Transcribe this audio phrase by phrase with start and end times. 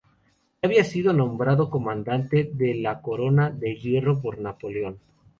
[0.63, 4.97] Ya había sido nombrado comandante de la Corona de Hierro por Napoleón.